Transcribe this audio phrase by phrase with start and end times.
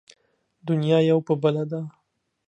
[0.67, 1.81] دنيا يو په بله ده.